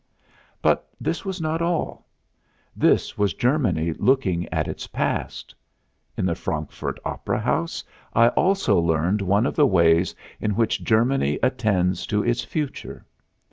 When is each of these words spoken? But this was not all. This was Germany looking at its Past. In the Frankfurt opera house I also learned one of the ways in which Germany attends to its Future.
But 0.63 0.87
this 0.99 1.23
was 1.23 1.39
not 1.39 1.61
all. 1.61 2.07
This 2.75 3.19
was 3.19 3.35
Germany 3.35 3.93
looking 3.93 4.49
at 4.49 4.67
its 4.67 4.87
Past. 4.87 5.53
In 6.17 6.25
the 6.25 6.33
Frankfurt 6.33 6.99
opera 7.05 7.39
house 7.39 7.83
I 8.15 8.29
also 8.29 8.79
learned 8.79 9.21
one 9.21 9.45
of 9.45 9.55
the 9.55 9.67
ways 9.67 10.15
in 10.39 10.55
which 10.55 10.83
Germany 10.83 11.37
attends 11.43 12.07
to 12.07 12.23
its 12.23 12.43
Future. 12.43 13.05